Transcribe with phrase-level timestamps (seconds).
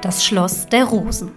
[0.00, 1.32] Das Schloss der Rosen.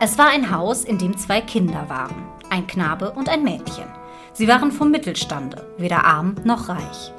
[0.00, 3.86] Es war ein Haus, in dem zwei Kinder waren, ein Knabe und ein Mädchen.
[4.34, 7.10] Sie waren vom Mittelstande, weder arm noch reich.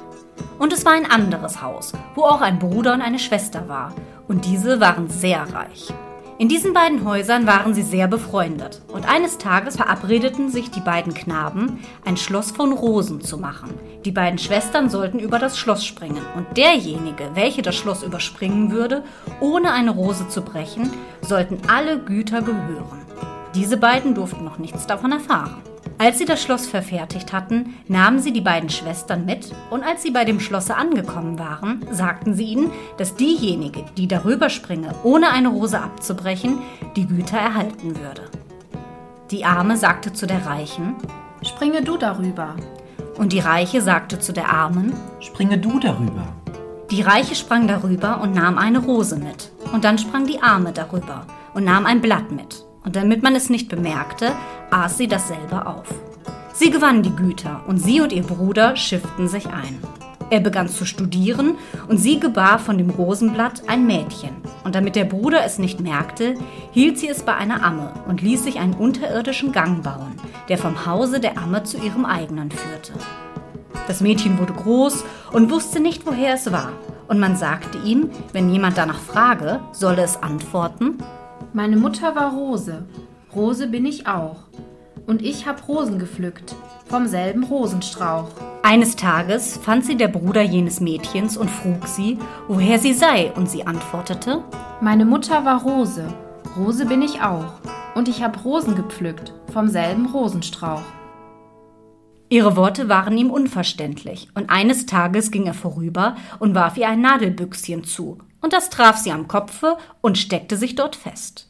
[0.60, 3.92] Und es war ein anderes Haus, wo auch ein Bruder und eine Schwester war,
[4.28, 5.92] und diese waren sehr reich.
[6.40, 11.12] In diesen beiden Häusern waren sie sehr befreundet und eines Tages verabredeten sich die beiden
[11.12, 13.74] Knaben, ein Schloss von Rosen zu machen.
[14.06, 19.04] Die beiden Schwestern sollten über das Schloss springen und derjenige, welche das Schloss überspringen würde,
[19.40, 23.04] ohne eine Rose zu brechen, sollten alle Güter gehören.
[23.54, 25.60] Diese beiden durften noch nichts davon erfahren.
[26.00, 30.10] Als sie das Schloss verfertigt hatten, nahmen sie die beiden Schwestern mit und als sie
[30.10, 35.48] bei dem Schlosse angekommen waren, sagten sie ihnen, dass diejenige, die darüber springe, ohne eine
[35.48, 36.60] Rose abzubrechen,
[36.96, 38.22] die Güter erhalten würde.
[39.30, 40.94] Die Arme sagte zu der Reichen,
[41.42, 42.56] Springe du darüber.
[43.18, 46.32] Und die Reiche sagte zu der Armen, Springe du darüber.
[46.90, 49.52] Die Reiche sprang darüber und nahm eine Rose mit.
[49.70, 52.64] Und dann sprang die Arme darüber und nahm ein Blatt mit.
[52.84, 54.32] Und damit man es nicht bemerkte,
[54.70, 55.86] aß sie dasselbe auf.
[56.52, 59.78] Sie gewann die Güter und sie und ihr Bruder schifften sich ein.
[60.30, 61.56] Er begann zu studieren
[61.88, 64.30] und sie gebar von dem Rosenblatt ein Mädchen.
[64.62, 66.34] Und damit der Bruder es nicht merkte,
[66.70, 70.14] hielt sie es bei einer Amme und ließ sich einen unterirdischen Gang bauen,
[70.48, 72.92] der vom Hause der Amme zu ihrem eigenen führte.
[73.88, 76.70] Das Mädchen wurde groß und wusste nicht, woher es war.
[77.08, 80.98] Und man sagte ihm, wenn jemand danach frage, solle es antworten,
[81.52, 82.84] Meine Mutter war Rose,
[83.34, 84.44] Rose bin ich auch.
[85.08, 86.54] Und ich hab Rosen gepflückt,
[86.86, 88.28] vom selben Rosenstrauch.
[88.62, 93.50] Eines Tages fand sie der Bruder jenes Mädchens und frug sie, woher sie sei, und
[93.50, 94.44] sie antwortete,
[94.80, 96.04] Meine Mutter war Rose,
[96.56, 97.54] Rose bin ich auch.
[97.96, 100.84] Und ich hab Rosen gepflückt, vom selben Rosenstrauch.
[102.28, 107.00] Ihre Worte waren ihm unverständlich, und eines Tages ging er vorüber und warf ihr ein
[107.00, 111.48] Nadelbüchschen zu, und das traf sie am Kopfe und steckte sich dort fest.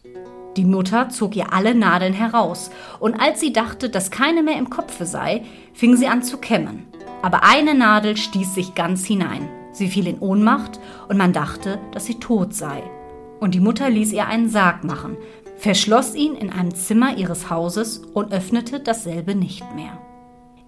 [0.56, 4.68] Die Mutter zog ihr alle Nadeln heraus, und als sie dachte, dass keine mehr im
[4.68, 5.42] Kopfe sei,
[5.72, 6.86] fing sie an zu kämmen.
[7.22, 9.48] Aber eine Nadel stieß sich ganz hinein.
[9.72, 12.82] Sie fiel in Ohnmacht, und man dachte, dass sie tot sei.
[13.38, 15.16] Und die Mutter ließ ihr einen Sarg machen,
[15.56, 19.98] verschloss ihn in einem Zimmer ihres Hauses und öffnete dasselbe nicht mehr.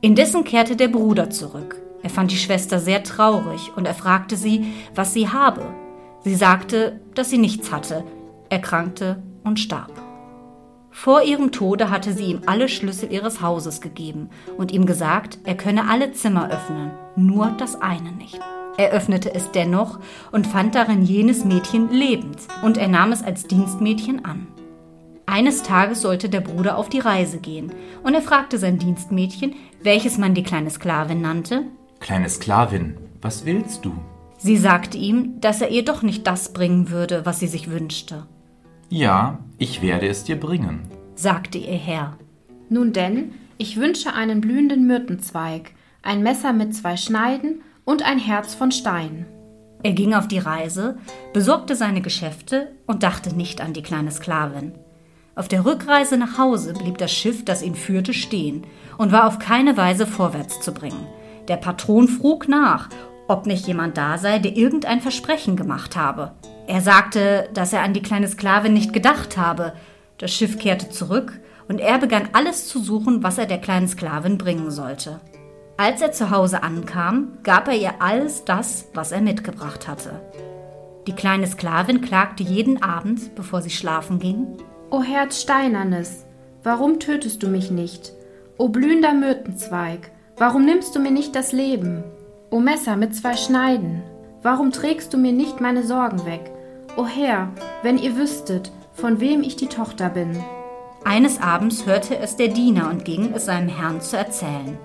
[0.01, 1.81] Indessen kehrte der Bruder zurück.
[2.03, 5.63] Er fand die Schwester sehr traurig und er fragte sie, was sie habe.
[6.25, 8.05] Sie sagte, dass sie nichts hatte,
[8.49, 9.91] erkrankte und starb.
[10.91, 14.29] Vor ihrem Tode hatte sie ihm alle Schlüssel ihres Hauses gegeben
[14.59, 18.39] und ihm gesagt, er könne alle Zimmer öffnen, nur das eine nicht.
[18.77, 20.01] Er öffnete es dennoch
[20.31, 24.47] und fand darin jenes Mädchen lebend, und er nahm es als Dienstmädchen an.
[25.27, 27.73] Eines Tages sollte der Bruder auf die Reise gehen,
[28.03, 31.65] und er fragte sein Dienstmädchen, welches man die kleine Sklavin nannte.
[32.01, 33.93] Kleine Sklavin, was willst du?
[34.45, 38.27] Sie sagte ihm, dass er ihr doch nicht das bringen würde, was sie sich wünschte.
[38.89, 40.81] Ja, ich werde es dir bringen.
[41.15, 42.17] sagte ihr Herr.
[42.69, 45.71] Nun denn, ich wünsche einen blühenden Myrtenzweig,
[46.03, 49.27] ein Messer mit zwei Schneiden und ein Herz von Stein.
[49.85, 50.99] Er ging auf die Reise,
[51.33, 54.73] besorgte seine Geschäfte und dachte nicht an die kleine Sklavin.
[55.37, 58.65] Auf der Rückreise nach Hause blieb das Schiff, das ihn führte, stehen
[58.99, 61.07] und war auf keine Weise vorwärts zu bringen.
[61.47, 62.89] Der Patron frug nach,
[63.33, 66.33] ob nicht jemand da sei, der irgendein Versprechen gemacht habe.
[66.67, 69.73] Er sagte, dass er an die kleine Sklavin nicht gedacht habe.
[70.19, 74.39] Das Schiff kehrte zurück und er begann alles zu suchen, was er der kleinen Sklavin
[74.39, 75.21] bringen sollte.
[75.79, 80.21] Als er zu Hause ankam, gab er ihr alles das, was er mitgebracht hatte.
[81.07, 84.47] Die kleine Sklavin klagte jeden Abend, bevor sie schlafen ging.
[84.91, 86.27] O Herz Steinernes,
[86.63, 88.13] warum tötest du mich nicht?
[88.59, 92.05] O blühender Myrtenzweig, warum nimmst du mir nicht das Leben?
[92.53, 94.03] O Messer mit zwei Schneiden,
[94.43, 96.51] warum trägst du mir nicht meine Sorgen weg?
[96.99, 97.49] O Herr,
[97.83, 100.39] wenn ihr wüsstet, von wem ich die Tochter bin.
[101.03, 104.77] Eines Abends hörte es der Diener und ging es seinem Herrn zu erzählen.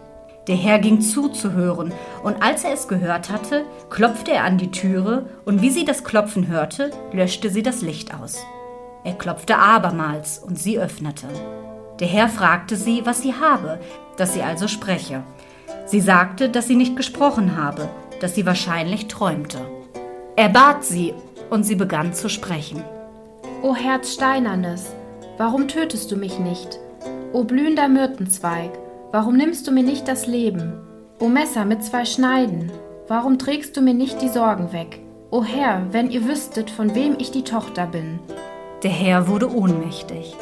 [0.48, 1.92] Der Herr ging zuzuhören,
[2.24, 6.06] und als er es gehört hatte, klopfte er an die Türe, und wie sie das
[6.06, 8.38] Klopfen hörte, löschte sie das Licht aus.
[9.04, 11.28] Er klopfte abermals, und sie öffnete.
[12.00, 13.78] Der Herr fragte sie, was sie habe,
[14.16, 15.24] dass sie also spreche.
[15.86, 19.60] Sie sagte, dass sie nicht gesprochen habe, dass sie wahrscheinlich träumte.
[20.36, 21.14] Er bat sie,
[21.50, 22.84] und sie begann zu sprechen.
[23.62, 24.92] O Herz Steinernes,
[25.38, 26.80] warum tötest du mich nicht?
[27.34, 28.72] O blühender Myrtenzweig,
[29.12, 30.74] warum nimmst du mir nicht das Leben?
[31.20, 32.72] O Messer mit zwei Schneiden,
[33.08, 35.00] warum trägst du mir nicht die Sorgen weg?
[35.32, 38.20] O Herr, wenn ihr wüsstet, von wem ich die Tochter bin.
[38.84, 40.36] Der Herr wurde ohnmächtig.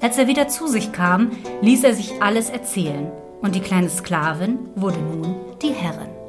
[0.00, 1.30] Als er wieder zu sich kam,
[1.62, 3.10] ließ er sich alles erzählen,
[3.40, 6.19] und die kleine Sklavin wurde nun die Herrin.